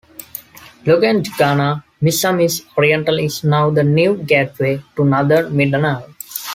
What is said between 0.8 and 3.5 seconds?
Laguindingan Misamis Oriental is